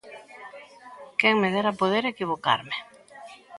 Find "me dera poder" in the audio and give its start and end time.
1.41-2.03